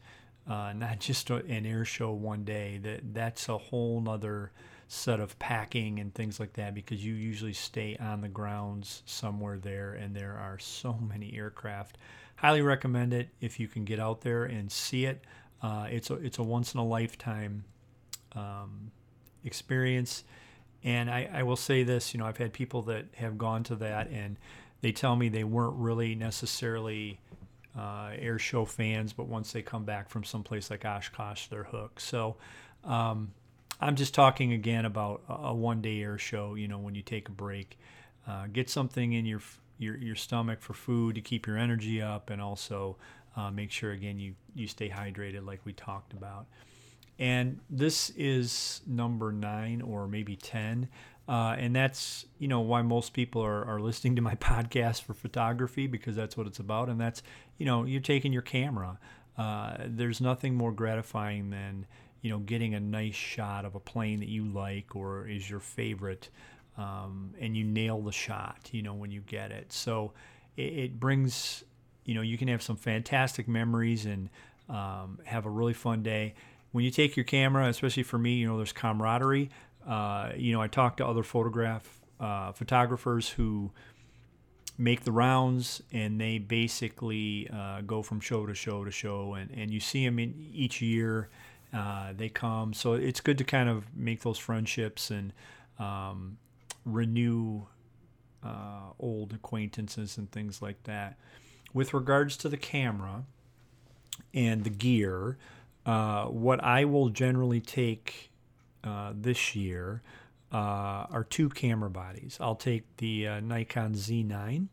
uh, 0.50 0.74
not 0.76 1.00
just 1.00 1.30
a, 1.30 1.36
an 1.36 1.66
air 1.66 1.86
show 1.86 2.12
one 2.12 2.44
day. 2.44 2.80
That 2.82 3.14
that's 3.14 3.50
a 3.50 3.58
whole 3.58 4.02
nother 4.02 4.52
set 4.88 5.20
of 5.20 5.38
packing 5.40 6.00
and 6.00 6.14
things 6.14 6.40
like 6.40 6.54
that 6.54 6.74
because 6.74 7.04
you 7.04 7.14
usually 7.14 7.54
stay 7.54 7.98
on 8.00 8.22
the 8.22 8.28
grounds 8.30 9.04
somewhere 9.06 9.58
there, 9.58 9.94
and 9.94 10.16
there 10.16 10.38
are 10.38 10.58
so 10.58 10.94
many 11.10 11.36
aircraft. 11.36 11.98
Highly 12.38 12.62
recommend 12.62 13.14
it 13.14 13.30
if 13.42 13.60
you 13.60 13.68
can 13.68 13.84
get 13.86 14.00
out 14.00 14.22
there 14.22 14.46
and 14.46 14.72
see 14.72 15.06
it. 15.06 15.24
Uh, 15.62 15.88
it's 15.90 16.10
a 16.10 16.16
it's 16.16 16.40
a 16.40 16.44
once 16.44 16.74
in 16.74 16.80
a 16.80 16.86
lifetime 16.86 17.66
um, 18.34 18.92
experience. 19.44 20.24
And 20.84 21.10
I, 21.10 21.28
I 21.34 21.44
will 21.44 21.56
say 21.56 21.82
this, 21.82 22.14
you 22.14 22.20
know, 22.20 22.28
I've 22.28 22.38
had 22.38 22.54
people 22.54 22.84
that 22.84 23.06
have 23.16 23.40
gone 23.40 23.64
to 23.64 23.76
that 23.78 24.08
and 24.12 24.38
they 24.86 24.92
tell 24.92 25.16
me 25.16 25.30
they 25.30 25.44
weren't 25.44 25.76
really 25.78 26.14
necessarily 26.14 27.20
uh, 27.76 28.12
air 28.20 28.38
show 28.38 28.66
fans, 28.66 29.14
but 29.14 29.26
once 29.26 29.52
they 29.52 29.64
come 29.64 29.84
back 29.84 30.10
from 30.10 30.24
someplace 30.24 30.70
like 30.70 30.86
Oshkosh, 30.86 31.48
they're 31.48 31.64
hooked. 31.64 32.00
So 32.00 32.36
um, 32.84 33.32
I'm 33.82 33.96
just 33.96 34.14
talking 34.14 34.54
again 34.54 34.86
about 34.86 35.24
a 35.28 35.56
one 35.56 35.82
day 35.82 36.04
air 36.04 36.20
show, 36.20 36.54
you 36.54 36.68
know, 36.68 36.78
when 36.78 36.94
you 36.94 37.02
take 37.02 37.30
a 37.30 37.32
break. 37.32 37.80
Uh, 38.28 38.46
get 38.54 38.70
something 38.70 39.14
in 39.14 39.26
your, 39.26 39.42
your 39.80 39.98
your 39.98 40.16
stomach 40.16 40.62
for 40.62 40.74
food 40.74 41.16
to 41.16 41.22
keep 41.22 41.48
your 41.48 41.58
energy 41.58 42.00
up 42.00 42.30
and 42.30 42.40
also 42.40 42.96
uh, 43.36 43.50
make 43.50 43.72
sure 43.72 43.92
again 43.92 44.20
you 44.20 44.36
you 44.54 44.68
stay 44.68 44.88
hydrated 44.88 45.48
like 45.48 45.62
we 45.66 45.74
talked 45.74 46.14
about 46.14 46.46
and 47.18 47.60
this 47.70 48.12
is 48.18 48.82
number 48.86 49.32
nine 49.32 49.82
or 49.82 50.08
maybe 50.08 50.36
10 50.36 50.90
uh, 51.28 51.56
and 51.58 51.76
that's 51.76 52.26
you 52.38 52.48
know 52.48 52.62
why 52.62 52.82
most 52.82 53.14
people 53.14 53.42
are, 53.44 53.66
are 53.66 53.80
listening 53.80 54.16
to 54.16 54.22
my 54.22 54.36
podcast 54.36 55.02
for 55.04 55.14
photography 55.14 55.88
because 55.88 56.16
that's 56.16 56.38
what 56.38 56.48
it's 56.48 56.60
about. 56.60 56.90
And 56.90 57.00
that's 57.00 57.24
you 57.58 57.66
know 57.66 57.84
you're 57.84 58.02
taking 58.02 58.34
your 58.34 58.42
camera. 58.42 59.00
Uh, 59.38 59.78
there's 59.86 60.22
nothing 60.22 60.56
more 60.56 60.72
gratifying 60.72 61.50
than 61.50 61.86
you 62.22 62.30
know 62.30 62.40
getting 62.40 62.74
a 62.74 62.80
nice 62.80 63.16
shot 63.16 63.66
of 63.66 63.76
a 63.76 63.80
plane 63.80 64.20
that 64.20 64.30
you 64.30 64.46
like 64.46 64.96
or 64.96 65.28
is 65.28 65.50
your 65.50 65.60
favorite 65.60 66.30
um, 66.78 67.34
and 67.40 67.56
you 67.56 67.64
nail 67.64 68.02
the 68.02 68.12
shot 68.12 68.70
you 68.72 68.82
know 68.82 68.94
when 68.94 69.12
you 69.12 69.22
get 69.22 69.52
it. 69.52 69.72
So 69.74 70.14
it, 70.58 70.74
it 70.74 71.00
brings 71.00 71.64
you 72.06 72.14
know 72.14 72.22
you 72.22 72.38
can 72.38 72.48
have 72.48 72.62
some 72.62 72.78
fantastic 72.78 73.48
memories 73.48 74.06
and 74.06 74.30
um, 74.70 75.20
have 75.26 75.46
a 75.46 75.50
really 75.50 75.74
fun 75.74 76.04
day. 76.04 76.34
When 76.72 76.84
you 76.84 76.92
take 76.92 77.16
your 77.16 77.24
camera, 77.24 77.68
especially 77.68 78.04
for 78.04 78.18
me, 78.18 78.34
you 78.34 78.48
know, 78.48 78.58
there's 78.58 78.74
camaraderie. 78.74 79.50
Uh, 79.88 80.32
you 80.36 80.54
know, 80.54 80.62
I 80.62 80.68
talk 80.68 80.98
to 80.98 81.06
other 81.06 81.24
photograph 81.24 82.02
uh, 82.20 82.52
photographers 82.52 83.30
who 83.30 83.72
make 84.78 85.04
the 85.04 85.12
rounds, 85.12 85.82
and 85.92 86.20
they 86.20 86.38
basically 86.38 87.50
uh, 87.54 87.82
go 87.82 88.02
from 88.02 88.20
show 88.20 88.46
to 88.46 88.54
show 88.54 88.84
to 88.84 88.92
show, 88.92 89.36
and, 89.36 89.52
and 89.52 89.72
you 89.72 89.80
see 89.80 90.06
them 90.06 90.20
in 90.20 90.34
each 90.54 90.82
year. 90.82 91.30
Uh, 91.74 92.14
they 92.16 92.30
come, 92.30 92.74
so 92.74 92.94
it's 92.94 93.20
good 93.20 93.38
to 93.38 93.44
kind 93.44 93.70
of 93.70 93.86
make 93.96 94.22
those 94.22 94.38
friendships 94.38 95.12
and 95.12 95.34
um, 95.78 96.38
renew 96.86 97.66
uh, 98.44 98.92
old 99.00 99.34
acquaintances 99.34 100.18
and 100.18 100.32
things 100.32 100.62
like 100.62 100.82
that. 100.84 101.18
With 101.74 101.94
regards 101.94 102.38
to 102.38 102.50
the 102.50 102.58
camera 102.58 103.26
and 104.34 104.64
the 104.64 104.70
gear, 104.70 105.38
uh, 105.86 106.26
what 106.26 106.64
I 106.64 106.86
will 106.86 107.10
generally 107.10 107.60
take 107.60 108.32
uh, 108.86 109.14
this 109.16 109.56
year 109.56 110.02
uh, 110.52 111.08
are 111.10 111.26
two 111.28 111.50
camera 111.50 111.90
bodies. 111.90 112.38
I'll 112.40 112.56
take 112.56 112.98
the 112.98 113.28
uh, 113.28 113.40
Nikon 113.40 113.94
Z9, 113.94 114.68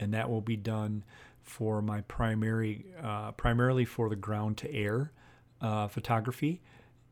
and 0.00 0.14
that 0.14 0.28
will 0.28 0.40
be 0.40 0.56
done 0.56 1.04
for 1.42 1.80
my 1.80 2.00
primary, 2.02 2.86
uh, 3.02 3.32
primarily 3.32 3.84
for 3.84 4.08
the 4.08 4.16
ground 4.16 4.56
to 4.58 4.74
air 4.74 5.12
photography. 5.88 6.60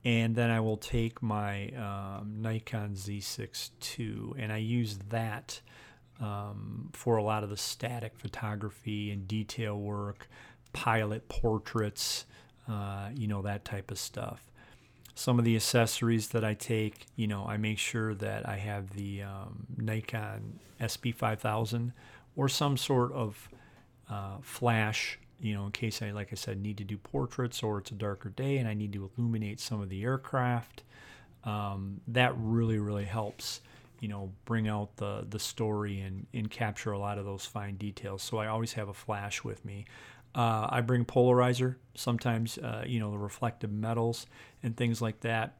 And 0.05 0.35
then 0.35 0.51
I 0.51 0.61
will 0.61 0.77
take 0.77 1.23
my 1.23 1.69
um, 1.69 2.43
Nikon 2.43 2.95
Z6 2.95 3.71
II, 3.99 4.33
and 4.43 4.53
I 4.53 4.57
use 4.57 4.99
that 5.11 5.61
um, 6.21 6.91
for 6.93 7.17
a 7.17 7.23
lot 7.23 7.45
of 7.45 7.51
the 7.51 7.57
static 7.57 8.19
photography 8.19 9.11
and 9.11 9.29
detail 9.29 9.79
work, 9.79 10.29
pilot 10.73 11.29
portraits, 11.29 12.27
uh, 12.69 13.11
you 13.15 13.27
know, 13.27 13.43
that 13.43 13.65
type 13.65 13.91
of 13.91 13.99
stuff. 13.99 14.52
Some 15.15 15.39
of 15.39 15.45
the 15.45 15.57
accessories 15.57 16.29
that 16.29 16.45
I 16.45 16.55
take, 16.55 17.07
you 17.17 17.27
know, 17.27 17.45
I 17.47 17.57
make 17.57 17.79
sure 17.79 18.15
that 18.15 18.49
I 18.49 18.57
have 18.57 18.95
the 18.95 19.23
um, 19.23 19.67
Nikon 19.77 20.59
SB5000 20.81 21.93
or 22.35 22.49
some 22.49 22.77
sort 22.77 23.13
of 23.13 23.49
uh, 24.11 24.39
flash, 24.41 25.19
you 25.41 25.55
know, 25.55 25.67
in 25.67 25.73
case 25.73 26.01
I, 26.03 26.11
like 26.13 26.29
I 26.33 26.35
said, 26.35 26.61
need 26.61 26.79
to 26.79 26.85
do 26.85 26.97
portraits 26.97 27.63
or 27.63 27.79
it's 27.79 27.91
a 27.91 27.95
darker 27.95 28.31
day 28.31 28.57
and 28.57 28.69
I 28.69 28.75
need 28.75 28.93
to 28.95 29.11
illuminate 29.17 29.61
some 29.61 29.81
of 29.81 29.89
the 29.89 30.03
aircraft. 30.03 30.83
Um, 31.45 32.01
that 32.09 32.35
really, 32.37 32.79
really 32.79 33.05
helps, 33.05 33.61
you 34.01 34.09
know, 34.09 34.33
bring 34.45 34.69
out 34.69 34.97
the, 34.97 35.27
the 35.29 35.39
story 35.39 36.01
and, 36.01 36.27
and 36.33 36.51
capture 36.51 36.93
a 36.93 36.99
lot 36.99 37.19
of 37.19 37.25
those 37.25 37.45
fine 37.45 37.77
details. 37.77 38.23
So 38.23 38.39
I 38.39 38.47
always 38.47 38.73
have 38.75 38.89
a 38.89 38.95
flash 38.95 39.45
with 39.45 39.65
me. 39.65 39.85
Uh, 40.35 40.67
I 40.71 40.81
bring 40.81 41.05
polarizer, 41.05 41.77
sometimes, 41.95 42.57
uh, 42.59 42.85
you 42.87 43.01
know, 43.01 43.11
the 43.11 43.19
reflective 43.19 43.71
metals 43.71 44.27
and 44.63 44.77
things 44.77 45.03
like 45.03 45.21
that. 45.21 45.57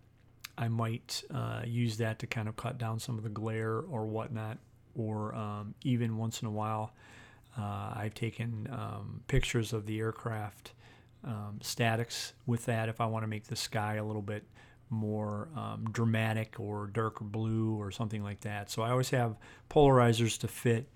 I 0.57 0.69
might 0.69 1.25
uh, 1.33 1.63
use 1.67 1.99
that 1.99 2.19
to 2.21 2.27
kind 2.27 2.49
of 2.49 2.57
cut 2.57 2.79
down 2.79 2.99
some 2.99 3.19
of 3.19 3.25
the 3.25 3.31
glare 3.31 3.81
or 3.81 4.07
whatnot, 4.07 4.59
or 4.95 5.35
um, 5.35 5.75
even 5.83 6.17
once 6.17 6.43
in 6.43 6.49
a 6.49 6.51
while, 6.51 6.95
uh, 7.59 7.93
I've 7.95 8.15
taken 8.15 8.69
um, 8.71 9.23
pictures 9.27 9.73
of 9.73 9.87
the 9.87 9.99
aircraft 9.99 10.73
um, 11.25 11.59
statics 11.63 12.33
with 12.47 12.65
that 12.67 12.89
if 12.89 13.01
I 13.01 13.07
want 13.07 13.23
to 13.25 13.29
make 13.29 13.45
the 13.45 13.57
sky 13.57 13.97
a 13.97 14.05
little 14.05 14.23
bit 14.23 14.45
more 14.91 15.49
um, 15.57 15.87
dramatic 15.91 16.57
or 16.59 16.87
darker 16.87 17.25
blue 17.25 17.75
or 17.77 17.91
something 17.91 18.23
like 18.23 18.41
that. 18.41 18.71
So 18.71 18.83
I 18.83 18.91
always 18.91 19.11
have 19.11 19.37
polarizers 19.71 20.39
to 20.41 20.49
fit 20.49 20.89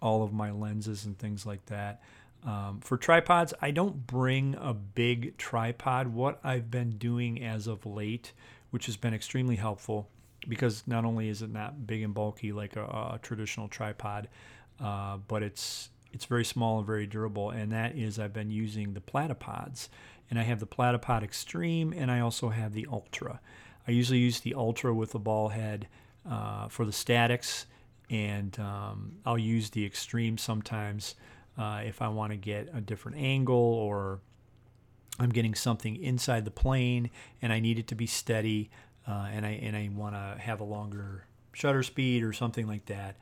all 0.00 0.22
of 0.22 0.32
my 0.32 0.50
lenses 0.50 1.04
and 1.04 1.18
things 1.18 1.44
like 1.44 1.64
that. 1.66 2.02
Um, 2.44 2.80
for 2.80 2.96
tripods, 2.96 3.54
I 3.62 3.70
don't 3.70 4.06
bring 4.06 4.54
a 4.60 4.74
big 4.74 5.36
tripod. 5.38 6.08
What 6.08 6.40
I've 6.44 6.70
been 6.70 6.90
doing 6.90 7.42
as 7.42 7.66
of 7.66 7.86
late, 7.86 8.32
which 8.70 8.86
has 8.86 8.96
been 8.96 9.14
extremely 9.14 9.56
helpful, 9.56 10.08
because 10.46 10.82
not 10.86 11.04
only 11.04 11.28
is 11.28 11.40
it 11.40 11.50
not 11.50 11.86
big 11.86 12.02
and 12.02 12.12
bulky 12.12 12.52
like 12.52 12.76
a, 12.76 12.84
a 12.84 13.20
traditional 13.22 13.68
tripod, 13.68 14.28
uh, 14.80 15.16
but 15.28 15.42
it's 15.42 15.88
it's 16.12 16.26
very 16.26 16.44
small 16.44 16.78
and 16.78 16.86
very 16.86 17.06
durable. 17.06 17.50
And 17.50 17.72
that 17.72 17.96
is 17.96 18.18
I've 18.18 18.32
been 18.32 18.50
using 18.50 18.92
the 18.92 19.00
platypods, 19.00 19.88
and 20.28 20.38
I 20.38 20.42
have 20.42 20.60
the 20.60 20.66
platypod 20.66 21.22
extreme, 21.22 21.94
and 21.94 22.10
I 22.10 22.20
also 22.20 22.50
have 22.50 22.74
the 22.74 22.86
ultra. 22.92 23.40
I 23.88 23.90
usually 23.90 24.18
use 24.18 24.40
the 24.40 24.54
ultra 24.54 24.94
with 24.94 25.12
the 25.12 25.18
ball 25.18 25.48
head 25.48 25.88
uh, 26.28 26.68
for 26.68 26.84
the 26.84 26.92
statics, 26.92 27.66
and 28.10 28.58
um, 28.60 29.16
I'll 29.24 29.38
use 29.38 29.70
the 29.70 29.84
extreme 29.84 30.36
sometimes 30.36 31.14
uh, 31.56 31.82
if 31.84 32.02
I 32.02 32.08
want 32.08 32.32
to 32.32 32.36
get 32.36 32.68
a 32.74 32.80
different 32.80 33.18
angle 33.18 33.56
or 33.56 34.20
I'm 35.18 35.30
getting 35.30 35.54
something 35.54 35.96
inside 35.96 36.44
the 36.44 36.50
plane 36.50 37.10
and 37.40 37.52
I 37.52 37.60
need 37.60 37.78
it 37.78 37.88
to 37.88 37.94
be 37.94 38.06
steady 38.06 38.70
uh, 39.06 39.28
and 39.32 39.44
I 39.44 39.50
and 39.50 39.76
I 39.76 39.90
want 39.94 40.14
to 40.14 40.40
have 40.40 40.60
a 40.60 40.64
longer 40.64 41.26
shutter 41.52 41.82
speed 41.82 42.22
or 42.22 42.32
something 42.32 42.66
like 42.66 42.86
that. 42.86 43.16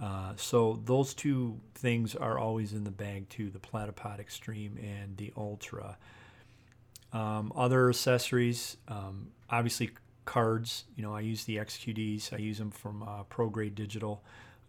Uh, 0.00 0.32
so 0.36 0.80
those 0.84 1.14
two 1.14 1.58
things 1.74 2.14
are 2.14 2.38
always 2.38 2.72
in 2.72 2.84
the 2.84 2.90
bag 2.90 3.28
too: 3.28 3.50
the 3.50 3.58
Platypod 3.58 4.20
Extreme 4.20 4.78
and 4.78 5.16
the 5.16 5.32
Ultra. 5.36 5.96
Um, 7.12 7.52
other 7.56 7.88
accessories, 7.88 8.76
um, 8.88 9.28
obviously 9.48 9.90
cards. 10.24 10.84
You 10.94 11.02
know, 11.02 11.14
I 11.14 11.20
use 11.20 11.44
the 11.44 11.56
XQDs. 11.56 12.32
I 12.32 12.36
use 12.36 12.58
them 12.58 12.70
from 12.70 13.02
uh, 13.02 13.24
ProGrade 13.24 13.74
Digital. 13.74 14.22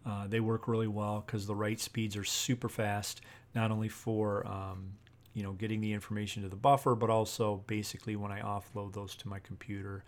Uh, 0.06 0.26
they 0.26 0.40
work 0.40 0.66
really 0.66 0.88
well 0.88 1.22
because 1.24 1.46
the 1.46 1.54
write 1.54 1.80
speeds 1.80 2.16
are 2.16 2.24
super 2.24 2.68
fast, 2.68 3.20
not 3.54 3.70
only 3.70 3.88
for 3.88 4.46
um, 4.46 4.92
you 5.34 5.42
know 5.42 5.52
getting 5.52 5.80
the 5.80 5.92
information 5.92 6.42
to 6.42 6.48
the 6.48 6.56
buffer, 6.56 6.94
but 6.94 7.10
also 7.10 7.62
basically 7.66 8.16
when 8.16 8.32
I 8.32 8.40
offload 8.40 8.92
those 8.92 9.14
to 9.16 9.28
my 9.28 9.38
computer. 9.40 10.04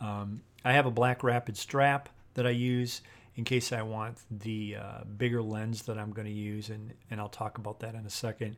Um, 0.00 0.42
I 0.64 0.72
have 0.72 0.86
a 0.86 0.92
BlackRapid 0.92 1.56
strap 1.56 2.08
that 2.34 2.46
I 2.46 2.50
use 2.50 3.02
in 3.36 3.44
case 3.44 3.72
I 3.72 3.82
want 3.82 4.18
the 4.30 4.76
uh, 4.76 5.04
bigger 5.16 5.42
lens 5.42 5.82
that 5.82 5.98
I'm 5.98 6.12
going 6.12 6.26
to 6.26 6.32
use, 6.32 6.70
and, 6.70 6.92
and 7.10 7.20
I'll 7.20 7.28
talk 7.28 7.58
about 7.58 7.80
that 7.80 7.94
in 7.94 8.06
a 8.06 8.10
second. 8.10 8.56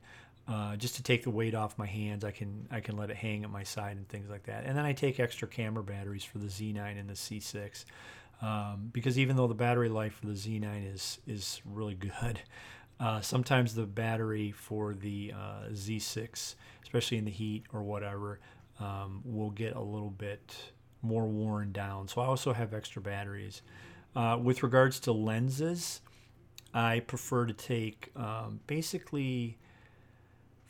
Uh, 0.49 0.77
just 0.77 0.95
to 0.97 1.03
take 1.03 1.25
the 1.25 1.31
weight 1.31 1.55
off 1.55 1.77
my 1.77 1.87
hands, 1.87 2.25
I 2.25 2.31
can 2.31 2.69
I 2.71 2.79
can 2.79 2.97
let 2.97 3.11
it 3.11 3.17
hang 3.17 3.43
at 3.43 3.51
my 3.51 3.65
side 3.65 3.97
and 3.97 4.09
things 4.09 4.31
like 4.31 4.45
that. 4.45 4.65
And 4.65 4.79
then 4.79 4.85
I 4.85 4.93
take 4.93 5.19
extra 5.19 5.49
camera 5.49 5.83
batteries 5.83 6.23
for 6.23 6.39
the 6.39 6.47
Z9 6.47 7.01
and 7.01 7.09
the 7.09 7.15
Z6 7.15 7.85
um, 8.43 8.91
because 8.93 9.19
even 9.19 9.37
though 9.37 9.47
the 9.47 9.55
battery 9.55 9.89
life 9.89 10.15
for 10.15 10.27
the 10.27 10.33
Z9 10.33 10.95
is 10.95 11.19
is 11.27 11.61
really 11.65 11.95
good, 11.95 12.41
uh, 13.01 13.21
sometimes 13.21 13.75
the 13.75 13.87
battery 13.87 14.53
for 14.53 14.95
the 14.95 15.33
uh, 15.35 15.69
Z6, 15.73 16.55
especially 16.83 17.19
in 17.19 17.25
the 17.25 17.31
heat 17.31 17.65
or 17.73 17.83
whatever, 17.83 18.41
um, 18.81 19.23
will 19.25 19.51
get 19.51 19.75
a 19.75 19.81
little 19.81 20.11
bit 20.11 20.55
more 21.03 21.27
worn 21.27 21.73
down. 21.73 22.09
So 22.09 22.21
I 22.21 22.27
also 22.27 22.53
have 22.53 22.75
extra 22.75 23.01
batteries. 23.01 23.63
Uh, 24.15 24.39
with 24.43 24.63
regards 24.63 24.99
to 25.01 25.13
lenses, 25.13 26.01
I 26.73 27.01
prefer 27.01 27.47
to 27.47 27.53
take 27.53 28.11
um, 28.17 28.61
basically 28.67 29.59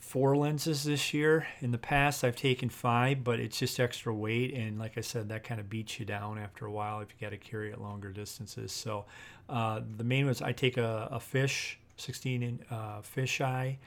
four 0.07 0.37
lenses 0.37 0.85
this 0.85 1.13
year. 1.13 1.49
In 1.61 1.73
the 1.73 1.79
past, 1.79 2.23
I've 2.23 2.37
taken 2.37 2.69
five, 2.69 3.25
but 3.25 3.41
it's 3.41 3.59
just 3.59 3.81
extra 3.81 4.15
weight. 4.15 4.55
And 4.55 4.79
like 4.79 4.97
I 4.97 5.01
said, 5.01 5.29
that 5.31 5.43
kind 5.43 5.59
of 5.59 5.69
beats 5.69 5.99
you 5.99 6.07
down 6.07 6.39
after 6.39 6.65
a 6.65 6.71
while 6.71 7.01
if 7.01 7.09
you 7.11 7.17
got 7.21 7.31
to 7.31 7.37
carry 7.37 7.73
it 7.73 7.81
longer 7.81 8.13
distances. 8.13 8.71
So 8.71 9.07
uh, 9.49 9.81
the 9.97 10.05
main 10.05 10.27
ones, 10.27 10.41
I 10.41 10.53
take 10.53 10.77
a, 10.77 11.09
a 11.11 11.19
fish, 11.19 11.81
16 11.97 12.43
inch 12.43 12.61
uh, 12.71 13.03
fish 13.03 13.41
eye. 13.41 13.79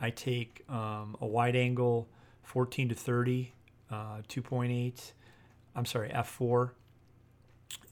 I 0.00 0.10
take 0.10 0.62
um, 0.68 1.16
a 1.20 1.26
wide 1.26 1.56
angle 1.56 2.08
14 2.44 2.90
to 2.90 2.94
30, 2.94 3.52
uh, 3.90 3.94
2.8. 4.28 5.12
I'm 5.74 5.84
sorry, 5.84 6.10
f4. 6.10 6.70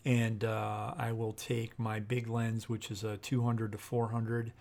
And 0.05 0.45
uh, 0.45 0.95
I 0.97 1.11
will 1.11 1.33
take 1.33 1.77
my 1.77 1.99
big 1.99 2.29
lens, 2.29 2.69
which 2.69 2.93
is 2.93 3.03
a 3.03 3.17
200 3.17 3.73
to 3.73 3.79
400 3.79 4.53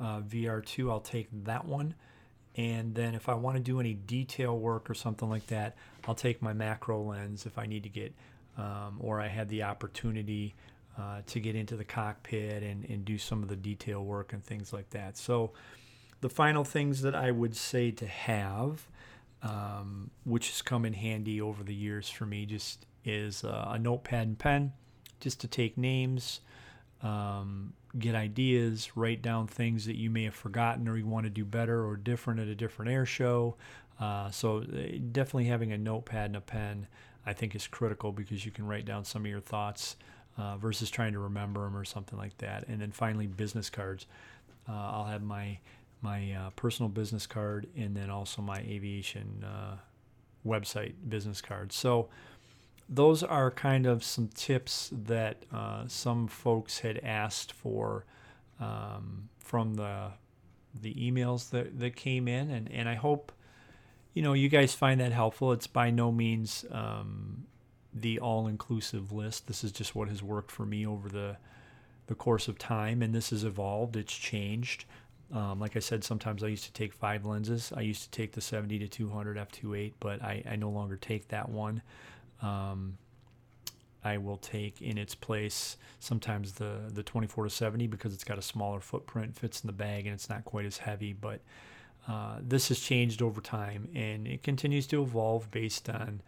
uh, 0.00 0.20
VR2. 0.22 0.90
I'll 0.90 0.98
take 0.98 1.28
that 1.44 1.64
one. 1.64 1.94
And 2.56 2.94
then 2.94 3.14
if 3.14 3.28
I 3.28 3.34
want 3.34 3.56
to 3.56 3.62
do 3.62 3.80
any 3.80 3.94
detail 3.94 4.58
work 4.58 4.88
or 4.88 4.94
something 4.94 5.28
like 5.28 5.46
that, 5.48 5.76
I'll 6.08 6.14
take 6.14 6.40
my 6.40 6.52
macro 6.52 7.02
lens 7.02 7.44
if 7.44 7.58
I 7.58 7.66
need 7.66 7.82
to 7.82 7.88
get, 7.90 8.14
um, 8.56 8.96
or 8.98 9.20
I 9.20 9.28
had 9.28 9.48
the 9.48 9.64
opportunity 9.64 10.54
uh, 10.98 11.20
to 11.26 11.40
get 11.40 11.54
into 11.54 11.76
the 11.76 11.84
cockpit 11.84 12.62
and, 12.62 12.84
and 12.86 13.04
do 13.04 13.18
some 13.18 13.42
of 13.42 13.50
the 13.50 13.56
detail 13.56 14.02
work 14.02 14.32
and 14.32 14.42
things 14.42 14.72
like 14.72 14.88
that. 14.90 15.18
So 15.18 15.52
the 16.22 16.30
final 16.30 16.64
things 16.64 17.02
that 17.02 17.14
I 17.14 17.30
would 17.30 17.54
say 17.54 17.90
to 17.90 18.06
have, 18.06 18.88
um, 19.42 20.10
which 20.24 20.48
has 20.48 20.62
come 20.62 20.86
in 20.86 20.94
handy 20.94 21.40
over 21.40 21.62
the 21.62 21.74
years 21.74 22.08
for 22.08 22.24
me, 22.24 22.46
just 22.46 22.86
is 23.04 23.44
uh, 23.44 23.68
a 23.72 23.78
notepad 23.78 24.26
and 24.26 24.38
pen, 24.38 24.72
just 25.20 25.40
to 25.42 25.48
take 25.48 25.76
names, 25.76 26.40
um, 27.02 27.72
get 27.98 28.14
ideas, 28.14 28.96
write 28.96 29.22
down 29.22 29.46
things 29.46 29.86
that 29.86 29.96
you 29.96 30.10
may 30.10 30.24
have 30.24 30.34
forgotten 30.34 30.88
or 30.88 30.96
you 30.96 31.06
want 31.06 31.24
to 31.24 31.30
do 31.30 31.44
better 31.44 31.84
or 31.84 31.96
different 31.96 32.40
at 32.40 32.48
a 32.48 32.54
different 32.54 32.90
air 32.90 33.06
show. 33.06 33.56
Uh, 33.98 34.30
so 34.30 34.58
uh, 34.58 34.98
definitely 35.12 35.44
having 35.46 35.72
a 35.72 35.78
notepad 35.78 36.26
and 36.26 36.36
a 36.36 36.40
pen, 36.40 36.86
I 37.24 37.32
think, 37.32 37.54
is 37.54 37.66
critical 37.66 38.12
because 38.12 38.44
you 38.44 38.50
can 38.50 38.66
write 38.66 38.84
down 38.84 39.04
some 39.04 39.24
of 39.24 39.30
your 39.30 39.40
thoughts 39.40 39.96
uh, 40.36 40.56
versus 40.58 40.90
trying 40.90 41.12
to 41.12 41.18
remember 41.18 41.64
them 41.64 41.76
or 41.76 41.84
something 41.84 42.18
like 42.18 42.36
that. 42.38 42.68
And 42.68 42.80
then 42.80 42.90
finally, 42.90 43.26
business 43.26 43.70
cards. 43.70 44.06
Uh, 44.68 44.72
I'll 44.72 45.04
have 45.04 45.22
my 45.22 45.58
my 46.02 46.32
uh, 46.32 46.50
personal 46.50 46.90
business 46.90 47.26
card 47.26 47.66
and 47.76 47.96
then 47.96 48.10
also 48.10 48.42
my 48.42 48.58
aviation 48.58 49.44
uh, 49.44 49.76
website 50.46 50.92
business 51.08 51.40
card. 51.40 51.72
So 51.72 52.08
those 52.88 53.22
are 53.22 53.50
kind 53.50 53.86
of 53.86 54.04
some 54.04 54.28
tips 54.28 54.90
that 54.92 55.44
uh, 55.52 55.84
some 55.88 56.28
folks 56.28 56.80
had 56.80 56.98
asked 56.98 57.52
for 57.52 58.04
um, 58.60 59.28
from 59.38 59.74
the 59.74 60.12
the 60.78 60.94
emails 60.94 61.50
that, 61.50 61.78
that 61.78 61.96
came 61.96 62.28
in 62.28 62.50
and, 62.50 62.70
and 62.70 62.88
I 62.88 62.94
hope 62.94 63.32
you 64.12 64.22
know 64.22 64.34
you 64.34 64.48
guys 64.48 64.74
find 64.74 65.00
that 65.00 65.12
helpful 65.12 65.52
it's 65.52 65.66
by 65.66 65.90
no 65.90 66.12
means 66.12 66.64
um, 66.70 67.44
the 67.94 68.20
all-inclusive 68.20 69.10
list 69.10 69.46
this 69.46 69.64
is 69.64 69.72
just 69.72 69.94
what 69.94 70.08
has 70.08 70.22
worked 70.22 70.50
for 70.50 70.66
me 70.66 70.86
over 70.86 71.08
the 71.08 71.36
the 72.08 72.14
course 72.14 72.46
of 72.46 72.58
time 72.58 73.02
and 73.02 73.14
this 73.14 73.30
has 73.30 73.42
evolved 73.42 73.96
it's 73.96 74.14
changed 74.14 74.84
um, 75.32 75.58
like 75.58 75.74
I 75.76 75.80
said, 75.80 76.04
sometimes 76.04 76.44
I 76.44 76.48
used 76.48 76.64
to 76.64 76.72
take 76.72 76.92
five 76.92 77.26
lenses. 77.26 77.72
I 77.76 77.80
used 77.80 78.04
to 78.04 78.10
take 78.10 78.32
the 78.32 78.40
70 78.40 78.78
to 78.78 78.88
200 78.88 79.36
f2.8, 79.36 79.94
but 79.98 80.22
I, 80.22 80.42
I 80.48 80.56
no 80.56 80.70
longer 80.70 80.96
take 80.96 81.28
that 81.28 81.48
one. 81.48 81.82
Um, 82.42 82.98
I 84.06 84.18
will 84.18 84.36
take 84.36 84.80
in 84.80 84.98
its 84.98 85.16
place 85.16 85.76
sometimes 85.98 86.52
the 86.52 86.78
the 86.88 87.02
24 87.02 87.44
to 87.44 87.50
70 87.50 87.88
because 87.88 88.14
it's 88.14 88.22
got 88.24 88.38
a 88.38 88.42
smaller 88.42 88.80
footprint, 88.80 89.36
fits 89.36 89.62
in 89.62 89.66
the 89.66 89.72
bag, 89.72 90.06
and 90.06 90.14
it's 90.14 90.28
not 90.28 90.44
quite 90.44 90.64
as 90.64 90.78
heavy. 90.78 91.12
But 91.12 91.40
uh, 92.06 92.36
this 92.40 92.68
has 92.68 92.78
changed 92.78 93.20
over 93.20 93.40
time, 93.40 93.88
and 93.94 94.28
it 94.28 94.44
continues 94.44 94.86
to 94.88 95.02
evolve 95.02 95.50
based 95.50 95.88
on 95.88 96.20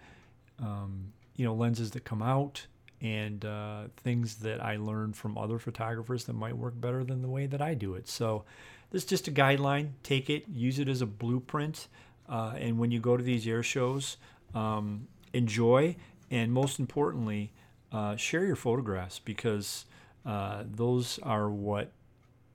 um, 0.59 1.12
you 1.37 1.45
know 1.45 1.55
lenses 1.55 1.93
that 1.93 2.05
come 2.05 2.23
out 2.23 2.67
and 3.00 3.45
uh, 3.45 3.85
things 3.99 4.37
that 4.37 4.61
I 4.61 4.77
learn 4.77 5.12
from 5.12 5.38
other 5.38 5.61
photographers 5.61 6.25
that 6.25 6.33
might 6.33 6.57
work 6.57 6.81
better 6.81 7.05
than 7.05 7.23
the 7.23 7.29
way 7.29 7.47
that 7.47 7.62
I 7.62 7.75
do 7.75 7.95
it. 7.95 8.09
So 8.09 8.45
this 8.91 9.05
is 9.05 9.09
just 9.09 9.29
a 9.29 9.31
guideline. 9.31 9.91
Take 10.03 10.29
it, 10.29 10.49
use 10.53 10.81
it 10.81 10.88
as 10.88 11.00
a 11.00 11.07
blueprint, 11.07 11.87
uh, 12.29 12.55
and 12.57 12.77
when 12.77 12.91
you 12.91 12.99
go 12.99 13.17
to 13.17 13.23
these 13.23 13.47
air 13.47 13.62
shows. 13.62 14.17
Um, 14.53 15.07
enjoy, 15.32 15.97
and 16.30 16.52
most 16.52 16.78
importantly, 16.78 17.52
uh, 17.92 18.16
share 18.16 18.44
your 18.44 18.56
photographs 18.56 19.18
because 19.18 19.87
uh, 20.26 20.64
those 20.66 21.18
are 21.22 21.50
what 21.50 21.92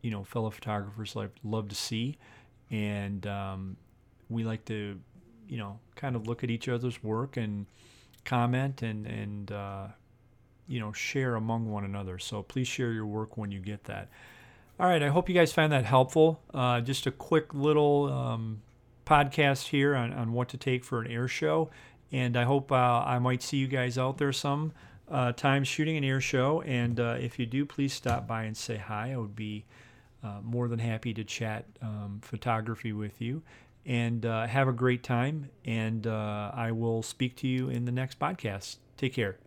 you 0.01 0.11
know 0.11 0.23
fellow 0.23 0.49
photographers 0.49 1.15
like 1.15 1.31
love 1.43 1.69
to 1.69 1.75
see, 1.75 2.17
and 2.69 3.25
um, 3.25 3.77
we 4.29 4.43
like 4.43 4.65
to 4.65 4.99
you 5.47 5.57
know 5.57 5.79
kind 5.95 6.15
of 6.15 6.27
look 6.27 6.43
at 6.43 6.49
each 6.49 6.67
other's 6.67 7.03
work 7.03 7.37
and 7.37 7.65
comment 8.25 8.81
and 8.81 9.05
and 9.07 9.51
uh, 9.51 9.87
you 10.67 10.79
know 10.79 10.91
share 10.91 11.35
among 11.35 11.71
one 11.71 11.83
another. 11.83 12.19
So 12.19 12.43
please 12.43 12.67
share 12.67 12.91
your 12.91 13.05
work 13.05 13.37
when 13.37 13.51
you 13.51 13.59
get 13.59 13.85
that. 13.85 14.09
All 14.79 14.87
right, 14.87 15.03
I 15.03 15.09
hope 15.09 15.29
you 15.29 15.35
guys 15.35 15.53
found 15.53 15.71
that 15.71 15.85
helpful. 15.85 16.41
Uh, 16.53 16.81
just 16.81 17.05
a 17.05 17.11
quick 17.11 17.53
little 17.53 18.11
um, 18.11 18.61
podcast 19.05 19.67
here 19.67 19.95
on, 19.95 20.11
on 20.11 20.33
what 20.33 20.49
to 20.49 20.57
take 20.57 20.83
for 20.83 20.99
an 20.99 21.11
air 21.11 21.27
show. 21.27 21.69
And 22.11 22.37
I 22.37 22.43
hope 22.43 22.71
uh, 22.71 23.03
I 23.05 23.19
might 23.19 23.41
see 23.41 23.57
you 23.57 23.67
guys 23.67 23.97
out 23.97 24.17
there 24.17 24.31
some 24.31 24.73
uh, 25.09 25.31
time 25.31 25.63
shooting 25.63 25.97
an 25.97 26.03
air 26.03 26.21
show. 26.21 26.61
And 26.61 26.99
uh, 26.99 27.17
if 27.19 27.39
you 27.39 27.45
do, 27.45 27.65
please 27.65 27.93
stop 27.93 28.27
by 28.27 28.43
and 28.43 28.55
say 28.55 28.77
hi. 28.77 29.13
I 29.13 29.17
would 29.17 29.35
be 29.35 29.65
uh, 30.23 30.39
more 30.43 30.67
than 30.67 30.79
happy 30.79 31.13
to 31.13 31.23
chat 31.23 31.65
um, 31.81 32.19
photography 32.21 32.93
with 32.93 33.21
you. 33.21 33.41
And 33.85 34.25
uh, 34.25 34.47
have 34.47 34.67
a 34.67 34.73
great 34.73 35.03
time. 35.03 35.49
And 35.65 36.07
uh, 36.07 36.51
I 36.53 36.71
will 36.71 37.03
speak 37.03 37.35
to 37.37 37.47
you 37.47 37.69
in 37.69 37.85
the 37.85 37.91
next 37.91 38.19
podcast. 38.19 38.77
Take 38.97 39.13
care. 39.13 39.37